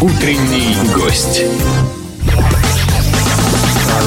[0.00, 1.44] Утренний гость.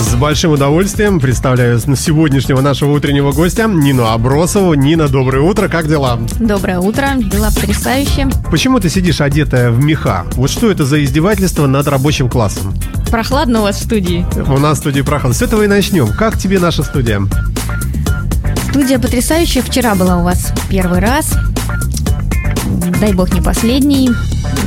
[0.02, 4.74] С большим удовольствием представляю сегодняшнего нашего утреннего гостя Нину Абросову.
[4.74, 6.20] Нина, доброе утро, как дела?
[6.38, 8.28] Доброе утро, дела потрясающие.
[8.52, 10.26] Почему ты сидишь одетая в меха?
[10.34, 12.74] Вот что это за издевательство над рабочим классом?
[13.10, 14.26] Прохладно у вас в студии.
[14.50, 15.34] У нас в студии прохладно.
[15.34, 16.10] С этого и начнем.
[16.10, 17.22] Как тебе наша студия?
[18.70, 19.62] Студия потрясающая.
[19.62, 21.34] Вчера была у вас первый раз.
[23.00, 24.10] Дай бог не последний.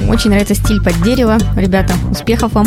[0.09, 1.39] Очень нравится стиль под дерево.
[1.57, 2.67] Ребята, успехов вам.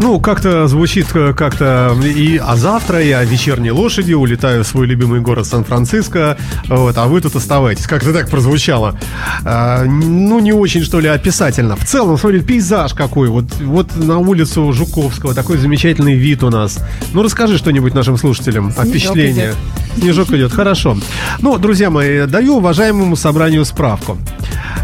[0.00, 5.20] Ну, как-то звучит э, как-то и а завтра я вечерней лошади улетаю в свой любимый
[5.20, 7.86] город Сан-Франциско, вот, а вы тут оставайтесь.
[7.86, 8.98] Как-то так прозвучало.
[9.44, 11.76] А, ну, не очень, что ли, описательно.
[11.76, 13.28] В целом, смотри, пейзаж какой.
[13.28, 16.78] Вот, вот на улицу Жуковского такой замечательный вид у нас.
[17.12, 19.54] Ну, расскажи что-нибудь нашим слушателям о впечатлениях.
[19.96, 20.96] Снежок идет, хорошо.
[21.40, 24.18] Ну, друзья мои, даю уважаемому собранию справку.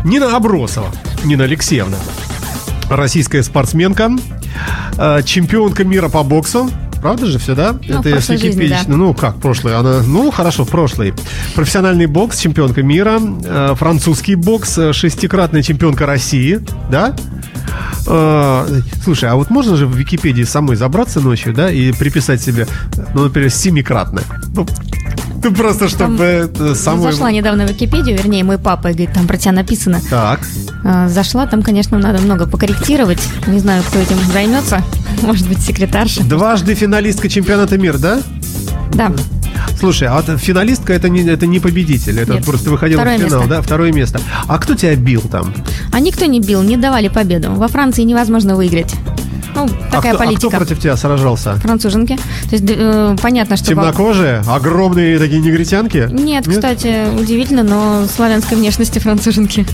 [0.05, 0.89] Нина Абросова,
[1.25, 1.97] Нина Алексеевна,
[2.89, 4.11] российская спортсменка,
[5.25, 6.71] чемпионка мира по боксу.
[7.01, 7.75] Правда же все, да?
[7.89, 8.81] Ну, в прошлой жизни, да.
[8.87, 9.75] Ну, как прошлый?
[9.75, 11.15] Она, ну, хорошо, прошлый.
[11.55, 17.17] Профессиональный бокс, чемпионка мира, э, французский бокс, э, шестикратная чемпионка России, да?
[18.07, 18.67] Э,
[19.03, 22.67] слушай, а вот можно же в Википедии самой забраться ночью, да, и приписать себе,
[23.15, 24.21] ну, например, семикратно?
[24.55, 24.67] Ну,
[25.43, 27.01] ну, просто чтобы там.
[27.01, 30.01] Зашла недавно в Википедию, вернее, мой папа говорит, там про тебя написано.
[30.11, 30.41] Так.
[30.85, 33.21] А, зашла, там, конечно, надо много покорректировать.
[33.47, 34.83] Не знаю, кто этим займется.
[35.23, 36.23] Может быть, секретарша.
[36.25, 38.21] Дважды финалистка чемпионата мира, да?
[38.95, 39.13] Да.
[39.79, 42.45] Слушай, а финалистка это не, это не победитель, это Нет.
[42.45, 43.55] просто выходила Второе в финал, место.
[43.55, 43.63] да?
[43.63, 44.21] Второе место.
[44.47, 45.55] А кто тебя бил там?
[45.93, 47.53] А никто не бил, не давали победу.
[47.53, 48.95] Во Франции невозможно выиграть.
[49.61, 50.49] Ну, такая а, кто, а политика.
[50.49, 51.55] кто против тебя сражался?
[51.57, 52.17] Француженки.
[52.17, 53.67] То есть э, понятно, что...
[53.67, 54.43] Темнокожие?
[54.47, 56.09] Огромные такие негритянки?
[56.11, 59.67] Нет, кстати, удивительно, но славянской внешности француженки.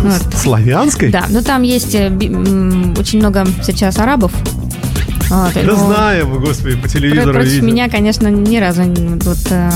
[0.00, 0.34] Вот.
[0.34, 1.10] Славянской?
[1.10, 4.32] Да, но там есть э, очень много сейчас арабов.
[5.28, 7.66] Вот, Да но знаем, господи, по телевизору Против видим.
[7.66, 9.70] меня, конечно, ни разу вот, э,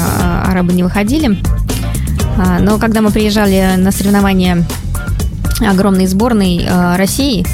[0.47, 1.39] арабы не выходили.
[2.39, 4.65] А, Но когда мы приезжали на соревнования
[5.61, 7.45] огромной сборной э, России,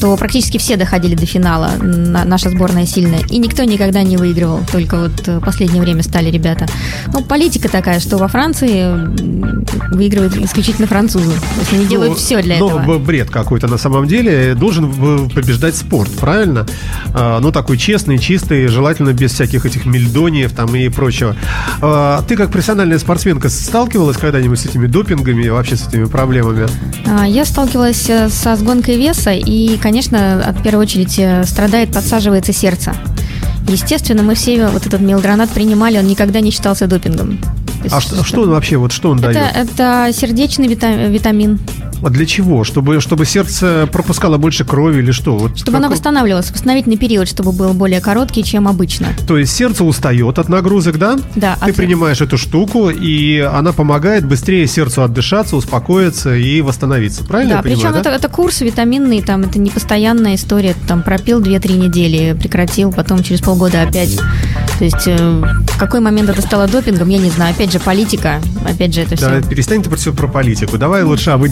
[0.00, 1.70] то практически все доходили до финала.
[1.80, 3.20] На- наша сборная сильная.
[3.30, 4.60] И никто никогда не выигрывал.
[4.70, 6.66] Только вот э, в последнее время стали ребята.
[7.12, 11.30] Ну, политика такая, что во Франции выигрывают исключительно французы.
[11.32, 12.98] То есть они делают Ну, все для ну, этого.
[12.98, 14.54] б- бред какой-то на самом деле.
[14.54, 16.66] Должен побеждать спорт, правильно?
[17.14, 21.36] А, ну, такой честный, чистый, желательно без всяких этих мельдониев там и прочего.
[21.82, 26.68] А, ты как профессиональная спортсменка сталкивалась когда-нибудь с этими допингами и вообще с этими проблемами?
[27.06, 31.92] А, Я сталкивалась э, со сгонкой веса, и, конечно, от в первую очередь э, страдает,
[31.92, 32.94] подсаживается сердце.
[33.68, 37.38] Естественно, мы все вот этот мелдронат принимали, он никогда не считался допингом.
[37.82, 39.56] Есть, А что, что он вообще, вот что он это, дает?
[39.56, 41.58] это сердечный вита- витамин,
[42.02, 42.64] А для чего?
[42.64, 45.36] Чтобы, чтобы сердце пропускало больше крови или что?
[45.36, 49.08] Вот чтобы оно какой- восстанавливалось, восстановительный период, чтобы был более короткий, чем обычно.
[49.26, 51.18] То есть сердце устает от нагрузок, да?
[51.36, 57.24] Да, Ты от- принимаешь эту штуку, и она помогает быстрее сердцу отдышаться, успокоиться и восстановиться.
[57.24, 58.00] Правильно да, причем да?
[58.00, 63.22] это, это курс витаминный, там это не постоянная история, там пропил 2-3 недели, прекратил, потом
[63.22, 64.16] через полгода опять.
[64.78, 67.54] То есть э, в какой момент это стало допингом, я не знаю.
[67.54, 69.48] Опять же, политика, опять же, это Да, все.
[69.48, 70.78] перестань ты все про политику.
[70.78, 71.44] Давай лучше об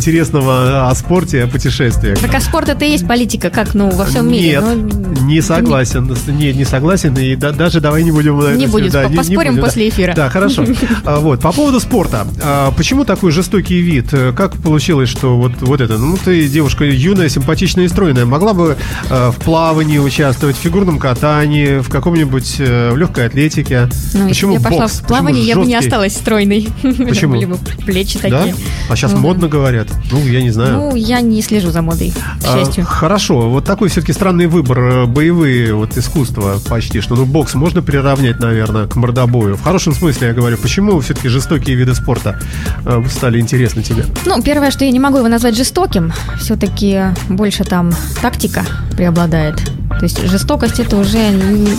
[0.42, 2.18] интересного о спорте, о путешествиях.
[2.20, 4.50] Так а спорт это и есть политика, как, ну, во всем мире.
[4.50, 6.14] Нет, Ну, не согласен.
[6.28, 7.14] Нет, не согласен.
[7.16, 8.38] И да- даже давай не будем...
[8.38, 9.88] на Не это будем, всё- по- поспорим будем, после да.
[9.88, 10.12] эфира.
[10.14, 10.64] Да, хорошо.
[11.04, 12.26] А, Вот, по поводу спорта.
[12.42, 14.06] А, Почему такой жестокий вид?
[14.12, 15.98] Э, Как получилось, что вот, вот это?
[15.98, 18.24] Ну, ты девушка юная, симпатичная и стройная.
[18.26, 18.76] Могла бы
[19.10, 23.88] э, в плавании участвовать, в фигурном катании, в каком-нибудь э, в легкой атлетике.
[24.14, 25.00] ну, Почему я пошла бокс?
[25.00, 26.68] в плавание, Почему я бы не осталась стройной.
[26.82, 27.34] Почему?
[27.34, 27.56] Были бы
[27.86, 28.40] плечи Да?
[28.42, 28.54] такие.
[28.88, 29.88] А сейчас Ну, модно говорят.
[30.10, 30.74] Ну, я не знаю.
[30.76, 32.84] Ну, я не слежу за модой, к А, счастью.
[32.84, 34.78] Хорошо, вот такой все-таки странный выбор.
[34.78, 37.14] э, Боевые вот искусства почти что.
[37.16, 39.56] Ну, бокс можно приравнять, наверное, к мордобою.
[39.56, 40.56] В хорошем смысле я говорю.
[40.58, 42.40] Почему все-таки жестокие виды спорта
[42.84, 44.04] э, стали интересны тебе?
[44.26, 47.92] Ну, первое, что я не могу его назвать жестоким, все-таки больше там
[48.22, 48.64] тактика
[48.96, 49.56] преобладает.
[49.98, 51.18] То есть жестокость это уже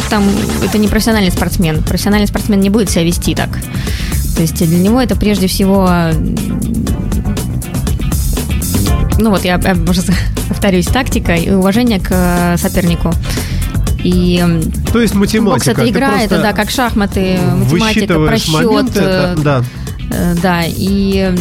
[0.09, 0.23] там
[0.63, 1.81] это не профессиональный спортсмен.
[1.83, 3.49] Профессиональный спортсмен не будет себя вести так.
[4.35, 5.89] То есть для него это прежде всего
[9.19, 10.01] ну вот я, я уже
[10.47, 13.11] повторюсь, тактика и уважение к э, сопернику.
[14.03, 14.43] И
[14.93, 15.71] То есть математика.
[15.73, 18.53] бокс это игра, это да, как шахматы, математика, просчет.
[18.53, 19.63] моменты, это- э, да.
[20.11, 21.31] Э, Да, и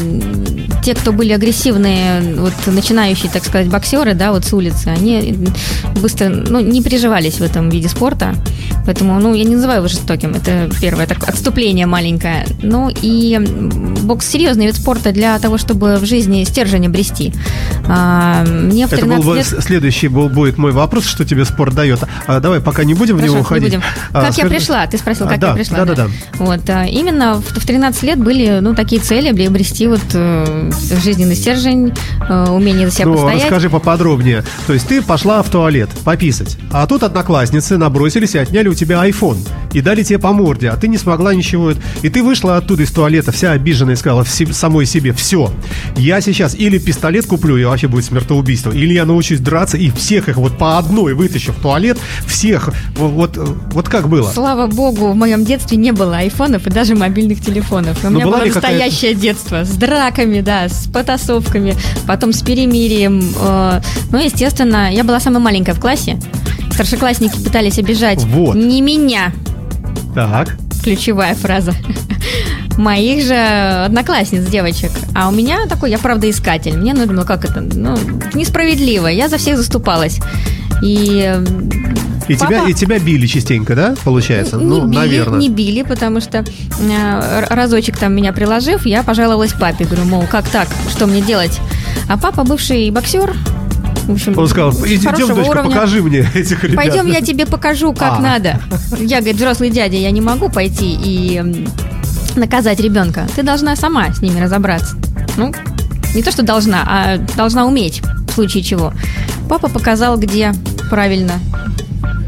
[0.82, 5.38] те, кто были агрессивные, вот начинающие, так сказать, боксеры, да, вот с улицы, они
[6.00, 8.34] быстро, ну, не приживались в этом виде спорта.
[8.88, 10.31] Поэтому, ну, я не называю его жестоким.
[10.35, 12.46] Это первое так, отступление маленькое.
[12.62, 13.38] Ну и
[14.02, 17.35] бокс серьезный вид спорта для того, чтобы в жизни стержень обрести.
[17.87, 19.46] А, мне в Это 13 был бы лет...
[19.46, 22.00] следующий был, будет мой вопрос, что тебе спорт дает.
[22.26, 23.64] А, давай пока не будем в Хорошо, него не уходить.
[23.75, 23.82] будем.
[24.12, 24.87] А, Как я скажи- пришла?
[24.87, 25.79] Ты спросил, А, как да, я пришла.
[25.79, 26.06] да, да, да.
[26.38, 30.70] Вот, а, именно в, в 13 лет были, ну, такие цели, приобрести вот э,
[31.05, 31.93] жизненный стержень,
[32.26, 33.43] э, умение за себя Ну, постоять.
[33.43, 34.44] расскажи поподробнее.
[34.67, 39.06] То есть ты пошла в туалет пописать, а тут одноклассницы набросились и отняли у тебя
[39.06, 39.38] iPhone
[39.72, 41.72] и дали тебе по морде, а ты не смогла ничего.
[42.02, 45.50] И ты вышла оттуда из туалета вся обиженная и сказала самой себе, все,
[45.96, 50.28] я сейчас или пистолет куплю, и вообще будет смертоубийство, или я научусь драться и всех
[50.28, 54.30] их вот по одной вытащу в туалет, всех, вот, вот, как было?
[54.30, 57.98] Слава богу, в моем детстве не было айфонов и даже мобильных телефонов.
[58.02, 61.75] У Ну, меня было настоящее детство с драками, да, с потасовками,
[62.06, 63.22] потом с перемирием.
[63.40, 63.80] э,
[64.10, 66.19] Ну, естественно, я была самая маленькая в классе.
[66.78, 68.54] Старшеклассники пытались обижать Вот.
[68.54, 69.32] не меня,
[70.14, 70.54] Так,
[70.84, 71.72] ключевая фраза,
[72.76, 73.34] моих же
[73.86, 74.92] одноклассниц, девочек.
[75.12, 76.76] А у меня такой, я правда искатель.
[76.76, 77.98] Мне нужно, ну как это, ну,
[78.32, 79.08] несправедливо.
[79.08, 80.20] Я за всех заступалась.
[80.80, 81.36] И
[82.28, 84.56] и Папа- тебя, и тебя били частенько, да, получается?
[84.58, 85.40] Не ну, били, наверное.
[85.40, 86.44] не били, потому что
[86.78, 89.84] э, разочек там меня приложив, я пожаловалась папе.
[89.84, 91.58] Говорю, мол, как так, что мне делать?
[92.08, 93.34] А папа бывший боксер,
[94.08, 95.70] в общем, Он сказал, хорошего дочка, уровня.
[95.70, 96.76] покажи мне этих ребят.
[96.76, 98.20] Пойдем, я тебе покажу, как А.
[98.20, 98.60] надо.
[98.99, 101.66] Я, говорит, взрослый дядя, я не могу пойти и
[102.34, 103.26] наказать ребенка.
[103.37, 104.96] Ты должна сама с ними разобраться.
[105.37, 105.52] Ну,
[106.14, 108.93] не то, что должна, а должна уметь, в случае чего.
[109.49, 110.52] Папа показал, где
[110.90, 111.34] правильно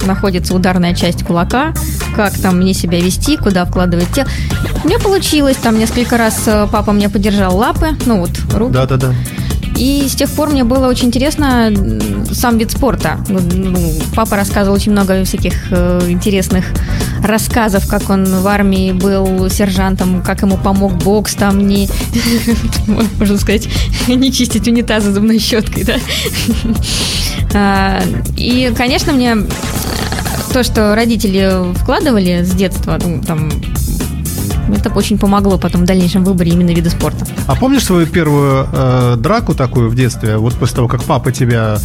[0.07, 1.73] находится ударная часть кулака,
[2.17, 4.29] как там мне себя вести, куда вкладывать тело.
[4.85, 8.73] У меня получилось, там несколько раз э, папа мне подержал лапы, ну вот, руки.
[8.73, 9.15] Да-да-да.
[9.81, 11.73] И с тех пор мне было очень интересно
[12.33, 13.19] сам вид спорта.
[13.29, 13.41] Ну,
[14.15, 16.67] Папа рассказывал очень много всяких э, интересных
[17.25, 21.89] рассказов, как он в армии был сержантом, как ему помог бокс там не,
[23.19, 23.69] можно сказать,
[24.09, 25.95] не чистить унитазы зубной щеткой, да.
[27.53, 28.03] А,
[28.37, 29.35] И, конечно, мне
[30.53, 33.51] то, что родители вкладывали с детства, ну, там,
[34.75, 37.27] это очень помогло потом в дальнейшем выборе именно вида спорта.
[37.47, 40.37] А помнишь свою первую э, драку такую в детстве?
[40.37, 41.79] Вот после того, как папа тебя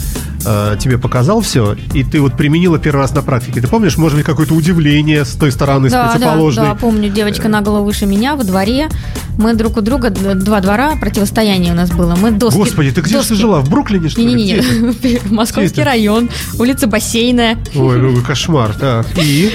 [0.46, 3.62] э, тебе показал все, и ты вот применила первый раз на практике.
[3.62, 6.66] Ты помнишь, может быть, какое-то удивление с той стороны, с Да, да, противоположной?
[6.66, 8.88] да, помню, девочка на голову выше меня во дворе.
[9.38, 12.16] Мы друг у друга, два двора, противостояние у нас было.
[12.16, 12.58] Мы доски...
[12.58, 13.60] Господи, ты где же доски- ты жила?
[13.62, 14.28] В Бруклине, что ли?
[14.28, 17.58] Не-не-не, Московский район, улица Бассейная.
[17.76, 19.06] Ой, ну кошмар, так.
[19.22, 19.52] И?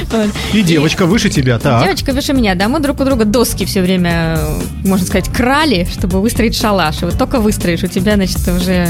[0.53, 1.83] И девочка выше тебя, так.
[1.85, 4.39] Девочка выше меня, да, мы друг у друга доски все время,
[4.85, 7.03] можно сказать, крали, чтобы выстроить шалаш.
[7.03, 8.89] И вот только выстроишь, у тебя, значит, уже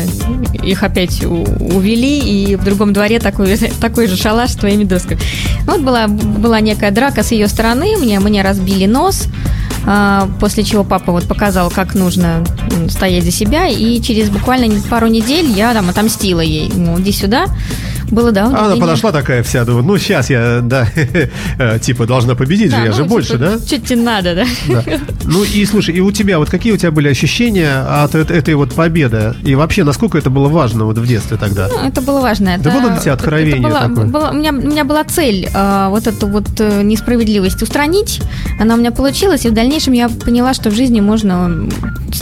[0.65, 1.45] их опять у-
[1.91, 5.21] увели, и в другом дворе такой, такой же шалаш с твоими досками.
[5.67, 9.27] Вот была, была некая драка с ее стороны, мне, мне разбили нос,
[9.87, 12.45] а, после чего папа вот показал, как нужно
[12.89, 16.71] стоять за себя, и через буквально пару недель я там отомстила ей.
[16.75, 17.47] Ну, иди сюда.
[18.11, 20.87] Было, да, А она подошла такая вся, думаю, ну сейчас я, да,
[21.59, 23.59] э, типа должна победить же, я ну, же больше, типа, да?
[23.59, 24.45] Что тебе надо, да?
[24.69, 24.85] Да.
[25.25, 28.55] Ну и слушай, и у тебя вот какие у тебя были ощущения от эт- этой
[28.55, 29.35] вот победы?
[29.45, 31.69] И вообще, насколько это было важно вот в детстве тогда?
[31.69, 32.49] Ну, это было важно.
[32.51, 34.05] Это, Да было для тебя откровение это было- такое?
[34.07, 38.21] было- у, меня, у меня была цель э, вот эту вот э, несправедливость устранить.
[38.61, 41.69] Она у меня получилась, и в дальнейшем я поняла, что в жизни можно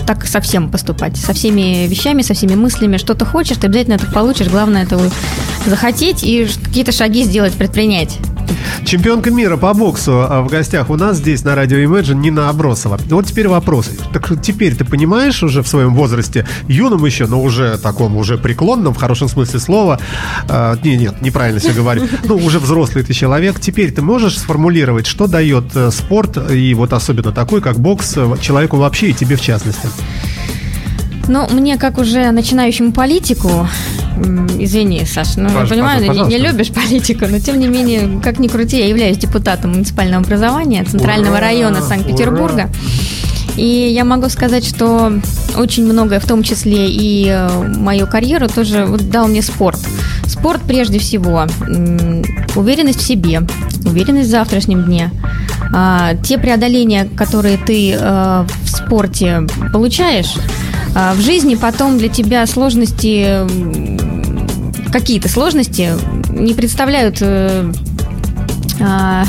[0.06, 1.16] так совсем поступать.
[1.16, 2.96] Со всеми вещами, со всеми мыслями.
[2.98, 4.48] Что ты хочешь, ты обязательно это получишь.
[4.48, 5.12] Главное это вот
[5.66, 8.18] захотеть и какие-то шаги сделать, предпринять.
[8.84, 12.98] Чемпионка мира по боксу а, в гостях у нас здесь на радио Imagine Нина Абросова.
[13.10, 13.90] Вот теперь вопрос.
[14.12, 18.94] Так теперь ты понимаешь уже в своем возрасте, юном еще, но уже таком, уже преклонном,
[18.94, 20.00] в хорошем смысле слова,
[20.48, 25.06] а, не, нет, неправильно все говорю, ну, уже взрослый ты человек, теперь ты можешь сформулировать,
[25.06, 29.36] что дает э, спорт, и вот особенно такой, как бокс, э, человеку вообще и тебе
[29.36, 29.88] в частности?
[31.28, 33.68] Ну, мне, как уже начинающему политику,
[34.58, 36.38] извини, Саш, ну, я понимаю, не, пожалуйста.
[36.38, 40.84] не любишь политику, но тем не менее, как ни крути, я являюсь депутатом муниципального образования
[40.84, 41.40] Центрального Ура!
[41.40, 42.70] района Санкт-Петербурга.
[43.56, 45.12] И я могу сказать, что
[45.56, 49.80] очень многое, в том числе и э, мою карьеру, тоже дал мне спорт.
[50.26, 51.44] Спорт прежде всего,
[52.54, 53.42] уверенность в себе,
[53.84, 55.10] уверенность в завтрашнем дне.
[55.74, 59.42] А, те преодоления, которые ты э, в спорте
[59.72, 60.34] получаешь,
[60.94, 63.46] в жизни потом для тебя сложности,
[64.90, 65.92] какие-то сложности
[66.30, 67.72] не представляют э,
[68.80, 69.24] а,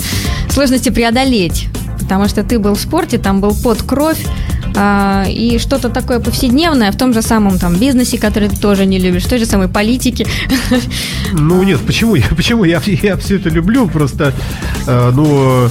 [0.48, 1.68] сложности преодолеть.
[2.00, 4.22] Потому что ты был в спорте, там был под кровь,
[4.76, 8.98] а, и что-то такое повседневное в том же самом там бизнесе, который ты тоже не
[8.98, 10.26] любишь, в той же самой политике.
[11.32, 12.14] Ну нет, почему?
[12.16, 12.64] Я, почему?
[12.64, 14.32] Я, я все это люблю, просто,
[14.86, 15.68] э, ну,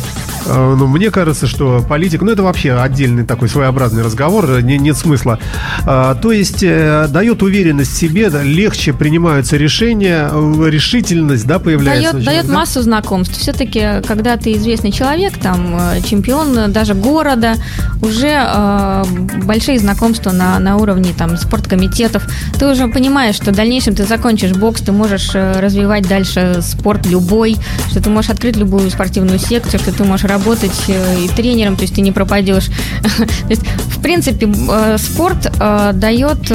[0.47, 4.97] ну, мне кажется, что политика, ну, это вообще отдельный такой своеобразный разговор, э, не, нет
[4.97, 5.39] смысла.
[5.85, 10.29] А, то есть э, дает уверенность в себе, легче принимаются решения,
[10.67, 12.13] решительность, да, появляется.
[12.13, 12.53] Дает, дает да?
[12.53, 13.37] массу знакомств.
[13.37, 17.55] Все-таки, когда ты известный человек, там, чемпион даже города,
[18.01, 19.03] уже э,
[19.45, 22.23] большие знакомства на, на уровне там спорткомитетов.
[22.57, 27.55] Ты уже понимаешь, что в дальнейшем ты закончишь бокс, ты можешь развивать дальше спорт любой,
[27.89, 31.83] что ты можешь открыть любую спортивную секцию, что ты можешь работать э, и тренером, то
[31.83, 32.67] есть ты не пропадешь.
[33.17, 36.49] то есть, в принципе, э, спорт э, дает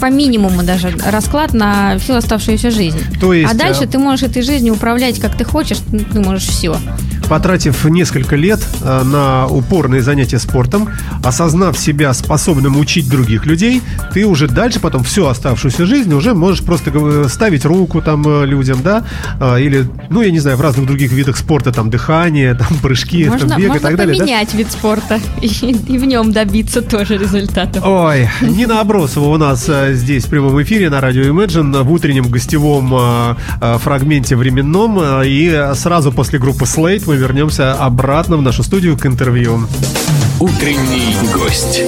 [0.00, 3.00] по минимуму даже расклад на всю оставшуюся жизнь.
[3.20, 5.78] То есть, а дальше ты можешь этой жизнью управлять как ты хочешь,
[6.12, 6.76] ты можешь все
[7.28, 10.88] потратив несколько лет э, на упорные занятия спортом,
[11.22, 13.82] осознав себя способным учить других людей,
[14.12, 18.80] ты уже дальше потом всю оставшуюся жизнь уже можешь просто ставить руку там э, людям,
[18.82, 19.04] да,
[19.40, 23.28] э, или, ну, я не знаю, в разных других видах спорта, там, дыхание, там, прыжки,
[23.28, 24.14] можно, там, бег можно и так далее.
[24.14, 24.58] Можно поменять да?
[24.58, 27.84] вид спорта и, и в нем добиться тоже результатов.
[27.86, 33.36] Ой, Нина Абросова у нас здесь в прямом эфире на радио Imagine в утреннем гостевом
[33.60, 39.66] фрагменте временном и сразу после группы Slate мы вернемся обратно в нашу студию к интервью.
[40.40, 41.82] Утренний гость.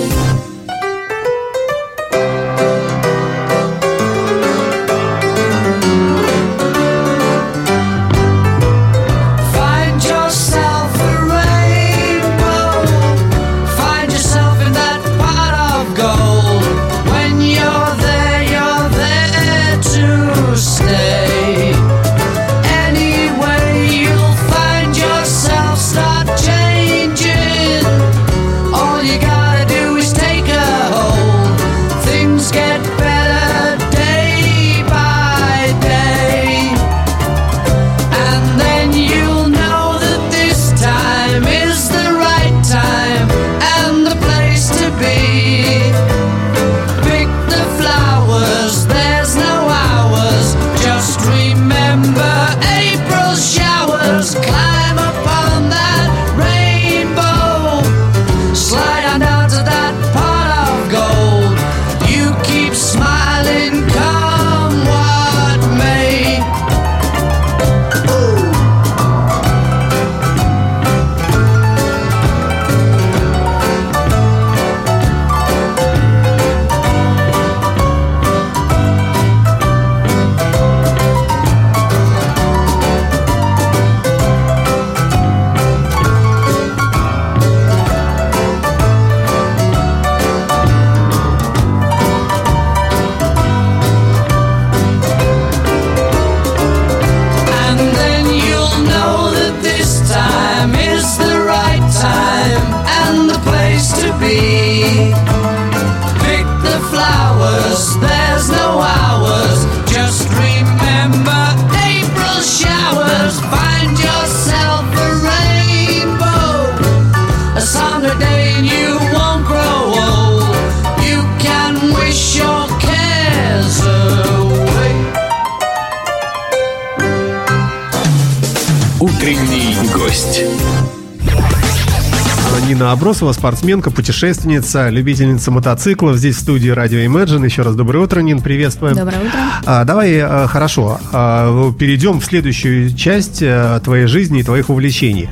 [132.90, 136.16] Нина Абросова, спортсменка, путешественница, любительница мотоциклов.
[136.16, 137.44] Здесь в студии радио Imagine.
[137.44, 138.97] Еще раз доброе утро, Нин, приветствуем.
[138.97, 139.38] Доброе утро.
[139.64, 145.28] А, давай, а, хорошо, а, перейдем в следующую часть а, твоей жизни и твоих увлечений.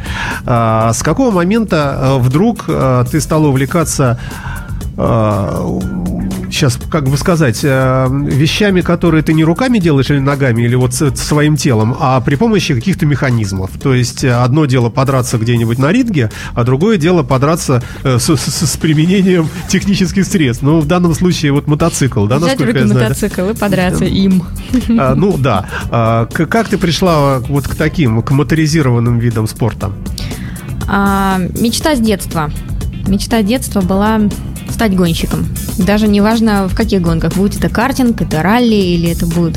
[0.46, 4.20] А, с какого момента а, вдруг а, ты стала увлекаться
[4.96, 5.66] а,
[6.50, 10.94] сейчас, как бы сказать, э, вещами, которые ты не руками делаешь или ногами, или вот
[10.94, 13.70] своим телом, а при помощи каких-то механизмов.
[13.82, 18.28] То есть э, одно дело подраться где-нибудь на ринге, а другое дело подраться э, с,
[18.36, 20.62] с, с применением технических средств.
[20.62, 23.08] Ну, в данном случае вот мотоцикл, да, Взять насколько я знаю.
[23.08, 24.42] мотоцикл и подраться им.
[24.98, 25.66] А, ну, да.
[25.90, 29.92] А, как ты пришла вот к таким, к моторизированным видам спорта?
[30.86, 32.50] А, мечта с детства.
[33.06, 34.20] Мечта детства была
[34.78, 35.44] стать гонщиком.
[35.76, 37.32] Даже не важно в каких гонках.
[37.34, 39.56] Будет это картинг, это ралли, или это будут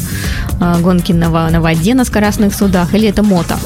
[0.60, 3.60] э, гонки на, на воде на скоростных судах, или это мото.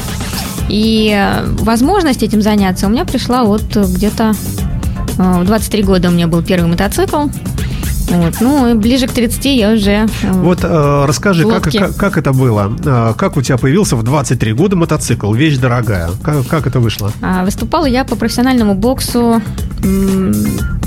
[0.68, 4.34] И э, возможность этим заняться у меня пришла вот где-то
[5.18, 7.28] э, в 23 года у меня был первый мотоцикл.
[8.10, 8.34] Вот.
[8.42, 9.92] Ну, и ближе к 30 я уже...
[10.24, 12.70] э, Вот э, расскажи, как, как, как это было?
[12.84, 15.32] Э, как у тебя появился в 23 года мотоцикл?
[15.32, 16.10] Вещь дорогая.
[16.22, 17.14] Как, как это вышло?
[17.22, 19.42] А, Выступала я по профессиональному боксу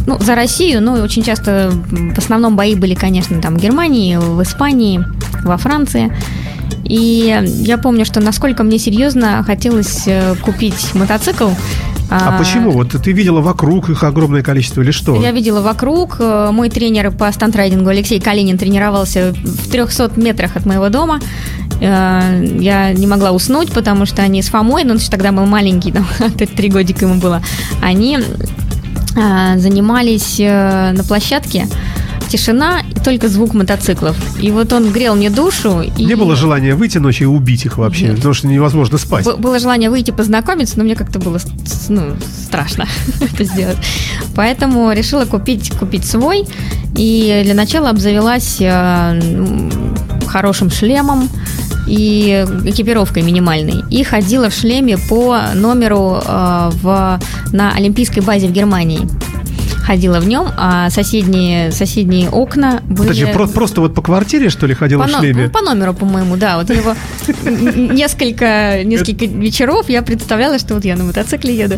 [0.09, 1.71] ну, за Россию, ну, очень часто
[2.15, 5.05] в основном бои были, конечно, там в Германии, в Испании,
[5.45, 6.11] во Франции.
[6.85, 11.51] И я помню, что насколько мне серьезно хотелось э, купить мотоцикл.
[12.11, 12.71] А, почему?
[12.71, 15.21] Вот ты видела вокруг их огромное количество или что?
[15.21, 16.17] Я видела вокруг.
[16.19, 21.21] э, Мой тренер по стандрайдингу Алексей Калинин тренировался в 300 метрах от моего дома.
[21.83, 25.45] Э, Я не могла уснуть, потому что они с Фомой, ну, он еще тогда был
[25.45, 26.07] маленький, там,
[26.57, 27.43] три годика ему было,
[27.83, 28.19] они
[29.15, 31.67] занимались э, на площадке.
[32.29, 34.15] Тишина и только звук мотоциклов.
[34.39, 35.81] И вот он грел мне душу.
[35.81, 36.05] И...
[36.05, 38.17] Не было желания выйти ночью и убить их вообще, Нет.
[38.17, 39.25] потому что невозможно спать.
[39.25, 41.39] Б- Было желание выйти познакомиться, но мне как-то было
[41.89, 42.87] ну, страшно
[43.21, 43.79] это сделать.
[44.35, 46.45] Поэтому решила купить, купить свой.
[46.97, 49.21] И для начала обзавелась э,
[50.27, 51.31] хорошим шлемом
[51.89, 53.85] и экипировкой минимальной.
[53.91, 57.21] И ходила в шлеме по номеру э, в,
[57.53, 59.09] на Олимпийской базе в Германии.
[59.89, 62.99] Ходила в нем, а соседние, соседние окна были...
[63.09, 65.45] Подожди, про- просто вот по квартире, что ли, ходила По, в шлеме?
[65.45, 66.59] ну, по номеру, по-моему, да.
[66.59, 71.77] Вот н- несколько, несколько вечеров я представляла, что вот я на мотоцикле еду.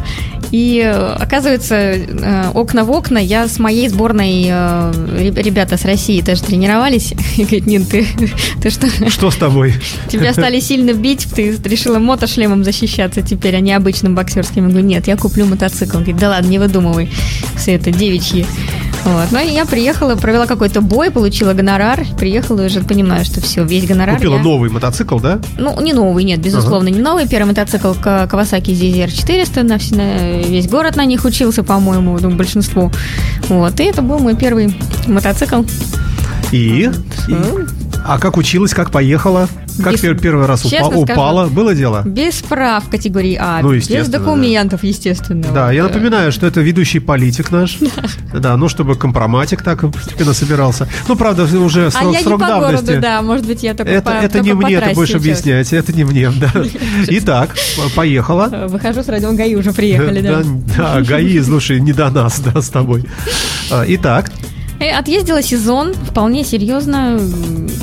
[0.51, 0.91] И э,
[1.21, 6.43] оказывается, э, окна в окна, я с моей сборной, э, реб- ребята с России тоже
[6.43, 7.13] тренировались.
[7.37, 8.09] И говорит, Нин, ты,
[8.61, 9.75] ты что, Что с тобой?
[10.09, 14.65] тебя стали сильно бить, ты решила мотошлемом защищаться теперь, а не обычным боксерским.
[14.65, 15.99] Я говорю, нет, я куплю мотоцикл.
[15.99, 17.09] Он говорит, да ладно, не выдумывай
[17.57, 18.47] все это девичьи.
[19.05, 19.29] Вот.
[19.33, 23.65] Ну, и я приехала, провела какой-то бой, получила гонорар, приехала и уже понимаю, что все,
[23.65, 25.39] весь гонорар Купила я- новый мотоцикл, да?
[25.57, 27.27] Ну, не новый, нет, безусловно, не новый.
[27.27, 32.31] Первый мотоцикл Kawasaki ZZR 400, на, вс- на весь город на них учился, по-моему, ну,
[32.31, 32.93] большинству.
[33.49, 34.75] Вот, и это был мой первый
[35.07, 35.63] мотоцикл.
[36.53, 36.91] И?
[37.29, 37.35] И?
[38.05, 39.49] А как училась, как поехала?
[39.83, 41.47] Как Без- пер- первый раз упа- скажу, упала?
[41.47, 42.03] Было дело?
[42.05, 45.45] Без прав категории А, Ну, без документов, естественно.
[45.55, 47.79] Да, я Вот, э, напоминаю, что это ведущий политик наш.
[48.35, 50.89] Да, ну, чтобы компроматик так постепенно собирался.
[51.09, 52.85] Ну, правда, уже А срок, я не срок по давности.
[52.87, 54.95] городу, да, может быть, я только Это, по это только не по мне, ты трассе
[54.95, 55.21] будешь сейчас.
[55.21, 55.73] объяснять.
[55.73, 56.53] Это не мне, да.
[57.09, 58.49] Итак, по- поехала.
[58.53, 60.43] Э, Выхожу с радио ГАИ, уже приехали, да.
[60.77, 63.05] Да, ГАИ, слушай, не до нас, да, с тобой.
[63.71, 64.31] А, Итак,
[64.89, 67.21] Отъездила сезон вполне серьезно,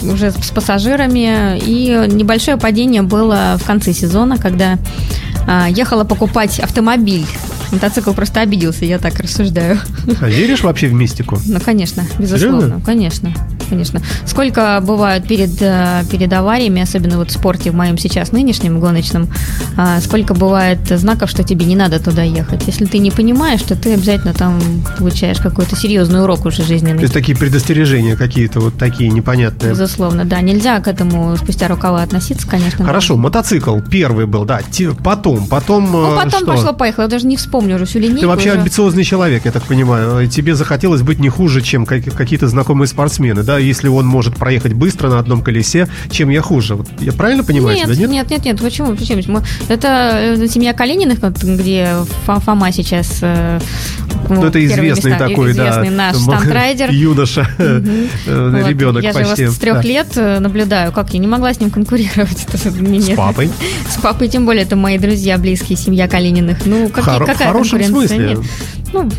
[0.03, 1.57] уже с пассажирами.
[1.59, 4.77] И небольшое падение было в конце сезона, когда
[5.47, 7.25] а, ехала покупать автомобиль.
[7.71, 9.79] Мотоцикл просто обиделся, я так рассуждаю.
[10.21, 11.37] а веришь вообще в мистику?
[11.45, 12.81] Ну, конечно, безусловно, Серьезно?
[12.85, 13.33] конечно,
[13.69, 14.01] конечно.
[14.25, 19.27] Сколько бывает перед, э, перед авариями, особенно вот в спорте, в моем сейчас нынешнем гоночном,
[19.75, 22.63] а, сколько бывает знаков, что тебе не надо туда ехать.
[22.67, 24.59] Если ты не понимаешь, то ты обязательно там
[24.97, 27.01] получаешь какой-то серьезный урок уже То жизненный.
[27.01, 29.71] есть такие предостережения какие-то вот такие непонятные.
[29.71, 30.41] Безусловно, да.
[30.41, 32.85] Нельзя к этому спустя рукава относиться, конечно.
[32.85, 34.61] Хорошо, мотоцикл первый был, да.
[35.03, 36.45] Потом, потом Ну, э, потом что?
[36.53, 37.03] пошло-поехало.
[37.05, 38.21] Я даже не вспомню уже всю линейку.
[38.21, 38.59] Ты вообще уже.
[38.59, 40.27] амбициозный человек, я так понимаю.
[40.29, 43.56] Тебе захотелось быть не хуже, чем как- какие-то знакомые спортсмены, да?
[43.57, 46.75] Если он может проехать быстро на одном колесе, чем я хуже.
[46.75, 48.09] Вот я правильно понимаю нет, тебя, нет?
[48.09, 48.95] нет, нет, нет, почему?
[48.95, 49.41] Почему?
[49.67, 51.89] Это э, семья Калининых, где
[52.25, 53.19] Фо- Фома сейчас.
[53.21, 53.59] э,
[54.29, 55.69] Ну, это первые известный места- такой, да.
[55.69, 56.89] известный наш м- стандрайдер.
[56.91, 59.47] Юноша, э, ребенок Я почти.
[59.47, 59.81] с трех Да.
[59.81, 60.91] лет наблюдаю.
[60.91, 62.45] Как я не могла с ним конкурировать?
[62.53, 63.49] Это С папой.
[63.89, 66.65] С папой, тем более, это мои друзья, близкие, семья Калининых.
[66.65, 68.17] Ну, какие, Хоро- какая в хорошем смысле.
[68.17, 68.39] Нет.
[68.93, 69.09] Ну,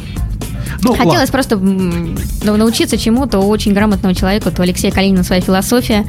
[0.82, 1.32] Ну, Хотелось ладно.
[1.32, 4.52] просто ну, научиться чему-то у очень грамотного человека.
[4.56, 6.04] У Алексея Калинина своя философия.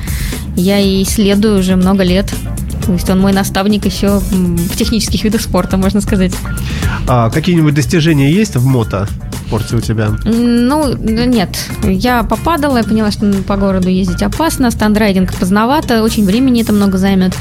[0.56, 2.34] Я ей следую уже много лет.
[2.86, 6.34] То есть он мой наставник еще в технических видах спорта, можно сказать.
[7.08, 9.08] А какие-нибудь достижения есть в мото
[9.50, 10.12] спорте у тебя?
[10.26, 11.58] Ну, нет.
[11.84, 17.00] Я попадала, я поняла, что по городу ездить опасно, стандрайдинг поздновато, очень времени это много
[17.00, 17.36] займет.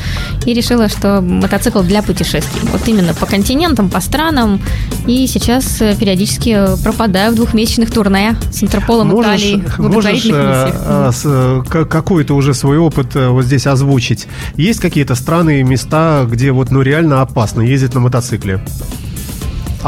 [0.47, 2.63] И решила, что мотоцикл для путешествий.
[2.73, 4.59] Вот именно по континентам, по странам.
[5.07, 9.63] И сейчас э, периодически пропадаю в двухмесячных турне с Интерполом Италии.
[9.77, 14.29] можешь э, э, э, какой-то уже свой опыт э, вот здесь озвучить?
[14.57, 18.63] Есть какие-то страны и места, где вот ну реально опасно ездить на мотоцикле?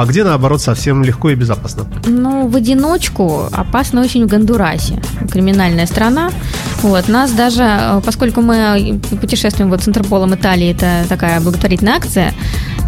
[0.01, 1.85] А где, наоборот, совсем легко и безопасно?
[2.07, 4.99] Ну, в одиночку опасно очень в Гондурасе.
[5.31, 6.31] Криминальная страна.
[6.81, 12.33] Вот, нас даже, э, поскольку мы путешествуем вот с Интерполом Италии, это такая благотворительная акция,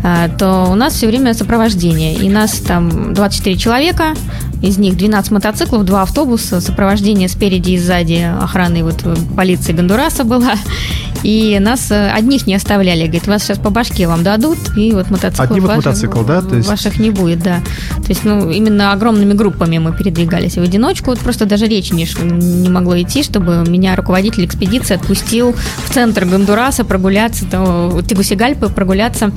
[0.03, 2.15] э, то у нас все время сопровождение.
[2.15, 4.15] И нас там 24 человека,
[4.63, 10.25] из них 12 мотоциклов, 2 автобуса, сопровождение спереди и сзади охраны вот э, полиции Гондураса
[10.25, 10.55] была.
[11.23, 13.03] И нас э, одних не оставляли.
[13.03, 16.43] Говорит, вас сейчас по башке вам дадут, и вот мотоцикл Одни вот ваших, мотоцикл, да,
[16.43, 17.61] то есть- ваших не будет, да.
[17.99, 20.57] То есть, ну, именно огромными группами мы передвигались.
[20.57, 24.95] И в одиночку вот просто даже речи не, не могло идти, чтобы меня руководитель экспедиции
[24.95, 29.31] отпустил в центр Гондураса прогуляться, то, Тегусигальпы прогуляться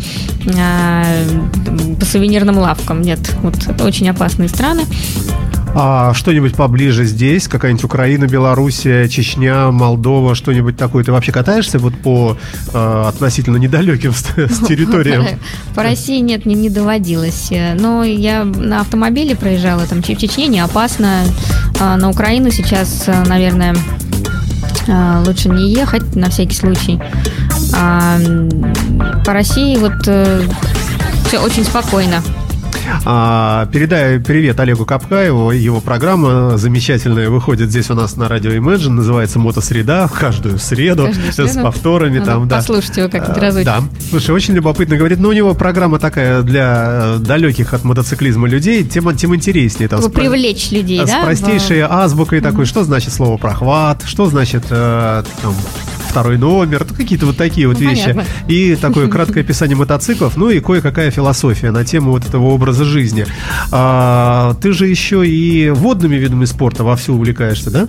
[0.57, 1.03] а,
[1.99, 3.01] по сувенирным лавкам.
[3.01, 4.85] Нет, вот это очень опасные страны.
[5.77, 7.49] А что-нибудь поближе здесь?
[7.49, 11.03] Какая-нибудь Украина, Белоруссия, Чечня, Молдова, что-нибудь такое?
[11.03, 12.37] Ты вообще катаешься вот по
[12.73, 15.25] э, относительно недалеким с, с территориям?
[15.75, 17.51] По России нет, не, не доводилось.
[17.51, 21.23] Э, Но я на автомобиле проезжала, там в Чечне не опасно.
[21.81, 23.75] А На Украину сейчас, э, наверное,
[24.87, 27.01] э, лучше не ехать на всякий случай.
[27.75, 28.17] А
[29.25, 30.07] по России вот
[31.27, 32.21] все очень спокойно.
[33.07, 35.51] А, передай привет Олегу Капкаеву.
[35.51, 38.89] Его программа замечательная выходит здесь у нас на радио Imagine.
[38.91, 41.63] Называется «Мотосреда» каждую среду, Каждую с среду.
[41.63, 42.19] повторами.
[42.19, 42.55] Надо там, да.
[42.57, 43.65] послушать его как-нибудь А, разочек.
[43.65, 43.83] Да.
[44.09, 45.19] Слушай, очень любопытно говорит.
[45.19, 48.83] Но у него программа такая для э, далеких от мотоциклизма людей.
[48.83, 49.87] Тем, тем интереснее.
[49.87, 51.21] Там, Чтобы с про- привлечь людей, с да?
[51.23, 55.55] простейшей азбукой такой, что значит слово прохват, что значит э, там,
[56.15, 58.13] второй номер, ну, какие-то вот такие вот Ну, вещи.
[58.13, 58.23] понятно.
[58.47, 63.25] И такое краткое описание мотоциклов, ну и кое-какая философия на тему вот этого образа жизни.
[63.69, 67.87] А, ты же еще и водными видами спорта вовсю увлекаешься, да?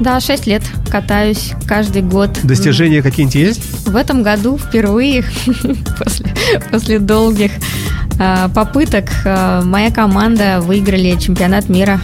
[0.00, 2.30] Да, 6 лет катаюсь каждый год.
[2.44, 3.86] Достижения какие-нибудь есть?
[3.86, 5.22] В этом году впервые
[5.98, 6.34] после,
[6.70, 7.50] после долгих
[8.18, 12.00] а, попыток а, моя команда выиграли чемпионат мира.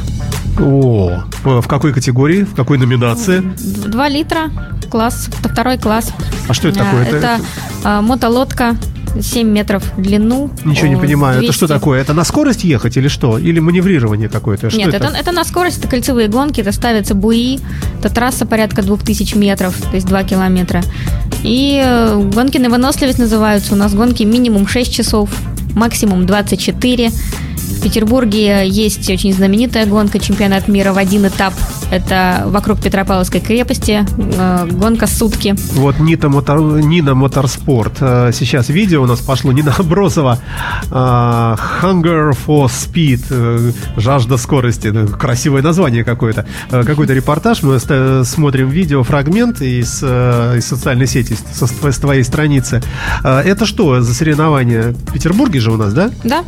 [0.61, 3.43] О, в какой категории, в какой номинации?
[3.87, 4.51] Два литра,
[4.91, 6.12] класс, второй класс.
[6.49, 7.05] А что это такое?
[7.05, 7.41] Это
[7.85, 8.77] а, мотолодка
[9.21, 10.51] 7 метров в длину.
[10.65, 11.43] Ничего не понимаю.
[11.43, 11.81] Это что 200.
[11.81, 12.01] такое?
[12.01, 13.38] Это на скорость ехать или что?
[13.38, 14.71] Или маневрирование какое-то?
[14.71, 15.07] Что Нет, это?
[15.07, 17.59] Это, на скорость, это кольцевые гонки, это ставятся буи,
[17.99, 20.83] это трасса порядка 2000 метров, то есть 2 километра.
[21.43, 23.75] И э, гонки на выносливость называются.
[23.75, 25.31] У нас гонки минимум 6 часов,
[25.75, 27.11] максимум 24.
[27.79, 31.53] В Петербурге есть очень знаменитая гонка, чемпионат мира в один этап.
[31.91, 35.55] Это вокруг Петропавловской крепости, э, гонка сутки.
[35.75, 36.61] Вот Нита Мотор...
[36.81, 37.95] Нина Моторспорт.
[38.01, 39.53] Э, Сейчас видео у нас пошло.
[39.53, 40.39] Нина Абросова.
[40.91, 43.25] э, Hunger for Speed.
[43.31, 44.89] э, Жажда скорости.
[44.89, 46.47] Ну, Красивое название какое-то.
[46.71, 47.63] Э, Какой-то репортаж.
[47.63, 47.79] Мы
[48.25, 52.81] смотрим видео, фрагмент из, э, из социальной сети, со- с твоей страницы.
[53.25, 54.93] Э, Это что за соревнования?
[55.09, 56.11] В Петербурге же у нас, да?
[56.25, 56.43] Да,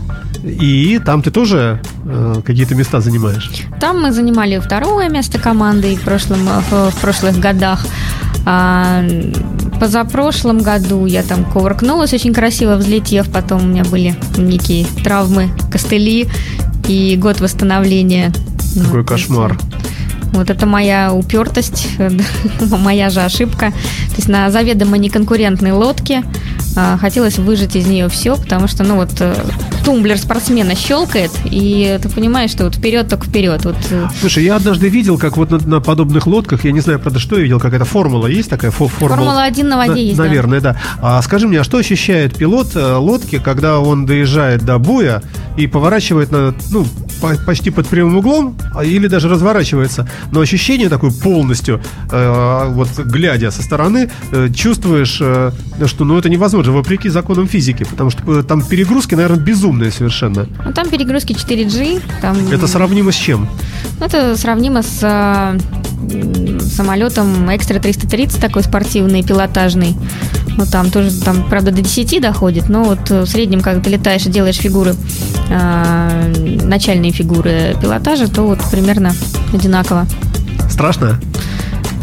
[0.45, 3.51] И там ты тоже э, какие-то места занимаешь.
[3.81, 6.39] Там мы занимали второе место команды в, прошлом,
[6.71, 7.87] в, в прошлых годах.
[8.47, 9.03] А,
[9.85, 13.31] позапрошлом году я там кувыркнулась очень красиво, взлетев.
[13.31, 16.27] Потом у меня были некие травмы, костыли
[16.89, 18.33] и год восстановления.
[18.75, 19.59] Какой Ну, то есть, кошмар.
[20.33, 21.89] Вот это моя упертость,
[22.71, 23.71] моя же ошибка.
[23.71, 26.25] То есть на заведомо неконкурентной лодке
[27.01, 29.35] хотелось выжать из нее все, потому что, ну вот, э,
[29.85, 33.65] тумблер спортсмена щелкает, и ты понимаешь, что вот вперед только вперед.
[33.65, 36.99] Вот э, Слушай, я однажды видел, как вот на, на подобных лодках, я не знаю,
[36.99, 38.71] правда, что я видел, какая-то формула есть такая?
[38.71, 40.25] Фо- формула, Формула-1 на воде На- есть, да.
[40.25, 40.77] Наверное, да.
[41.01, 45.23] А скажи мне, а что ощущает пилот э, лодки, когда он доезжает до буя
[45.57, 46.87] и поворачивает на, ну,
[47.21, 52.89] по- почти под прямым углом, а- или даже разворачивается, но ощущение такое полностью, э, вот
[52.99, 55.53] глядя со стороны, э, чувствуешь, э,
[55.87, 60.47] что ну это невозможно, вопреки законам физики, потому что э, там перегрузки, наверное, безумные совершенно.
[60.65, 63.49] ну, там перегрузки 4G, там Это сравнимо с чем?
[64.01, 69.95] ну, это сравнимо с м, самолетом Экстра 330, такой спортивный, пилотажный.
[70.57, 73.91] Ну, там тоже, там, правда, до 10 доходит, но вот э, в среднем, когда ты
[73.91, 74.95] летаешь и делаешь фигуры,
[75.51, 76.31] а,
[76.63, 79.13] начальные фигуры пилотажа, то вот примерно
[79.53, 80.07] одинаково.
[80.71, 81.21] Страшно?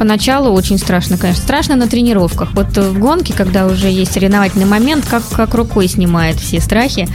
[0.02, 1.44] Поначалу очень страшно, конечно.
[1.44, 2.54] Страшно на тренировках.
[2.56, 7.08] Вот в гонке, когда уже есть соревновательный момент, как, как рукой снимает все страхи.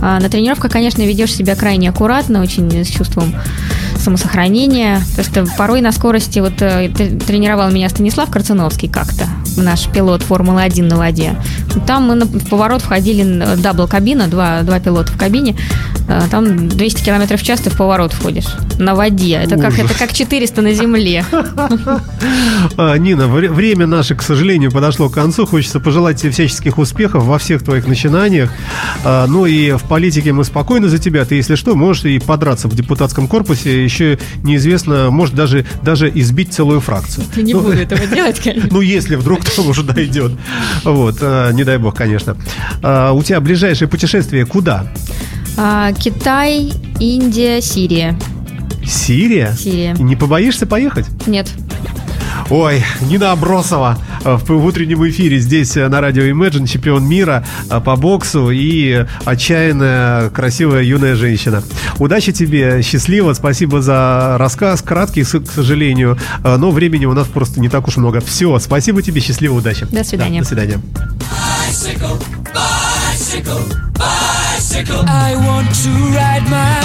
[0.00, 3.34] А на тренировках, конечно, ведешь себя крайне аккуратно, очень с чувством
[3.96, 5.02] самосохранения.
[5.16, 6.88] То есть э, порой на скорости, вот э,
[7.26, 9.26] тренировал меня Станислав Карциновский как-то,
[9.60, 11.36] наш пилот Формулы-1 на воде.
[11.86, 15.56] Там мы на, в поворот входили, н- double кабина, два, два пилота в кабине.
[16.08, 18.46] Э, Там 200 км в час ты в поворот входишь
[18.78, 19.34] на воде.
[19.42, 21.24] Это как, это как 400 на земле.
[22.76, 25.46] А, Нина, вре- время наше, к сожалению, подошло к концу.
[25.46, 28.50] Хочется пожелать тебе всяческих успехов во всех твоих начинаниях.
[29.04, 31.24] А, Ну и в политике мы спокойны за тебя.
[31.24, 33.82] Ты, если что, можешь и подраться в депутатском корпусе.
[33.84, 37.24] Еще неизвестно, может даже, даже избить целую фракцию.
[37.36, 38.68] Не Ну, буду этого делать, конечно.
[38.72, 40.32] Ну, если вдруг там уже дойдет.
[40.84, 42.36] Вот, а, не дай бог, конечно.
[42.82, 44.86] А, У тебя ближайшее путешествие куда?
[45.56, 48.18] А, Китай, Индия, Сирия.
[48.84, 49.52] Сирия?
[49.58, 49.92] Сирия.
[49.94, 51.06] Не побоишься поехать?
[51.26, 51.48] Нет.
[52.48, 59.06] Ой, Нина Абросова, в утреннем эфире здесь на радио Imagine, чемпион мира по боксу и
[59.24, 61.62] отчаянная, красивая юная женщина.
[61.98, 67.68] Удачи тебе, счастливо, спасибо за рассказ, краткий, к сожалению, но времени у нас просто не
[67.68, 68.20] так уж много.
[68.20, 69.86] Все, спасибо тебе, счастливо, удачи.
[69.90, 70.40] До свидания.
[70.40, 70.80] Да, до свидания.
[71.70, 73.62] Bicycle, bicycle,
[73.94, 75.04] bicycle.
[75.06, 76.80] I want to ride my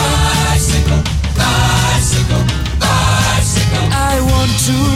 [0.53, 1.01] bicycle,
[1.35, 2.43] bicycle,
[2.79, 3.89] bicycle.
[3.91, 4.94] I want to.